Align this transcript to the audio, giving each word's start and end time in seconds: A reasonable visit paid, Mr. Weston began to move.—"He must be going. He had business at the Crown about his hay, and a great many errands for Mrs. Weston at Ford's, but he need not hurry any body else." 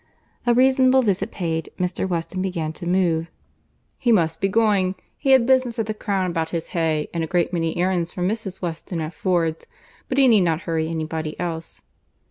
A 0.47 0.53
reasonable 0.55 1.03
visit 1.03 1.29
paid, 1.29 1.69
Mr. 1.77 2.09
Weston 2.09 2.41
began 2.41 2.73
to 2.73 2.87
move.—"He 2.87 4.11
must 4.11 4.41
be 4.41 4.47
going. 4.47 4.95
He 5.15 5.29
had 5.29 5.45
business 5.45 5.77
at 5.77 5.85
the 5.85 5.93
Crown 5.93 6.31
about 6.31 6.49
his 6.49 6.69
hay, 6.69 7.07
and 7.13 7.23
a 7.23 7.27
great 7.27 7.53
many 7.53 7.77
errands 7.77 8.11
for 8.11 8.23
Mrs. 8.23 8.63
Weston 8.63 8.99
at 8.99 9.13
Ford's, 9.13 9.67
but 10.09 10.17
he 10.17 10.27
need 10.27 10.41
not 10.41 10.61
hurry 10.61 10.89
any 10.89 11.05
body 11.05 11.39
else." 11.39 11.83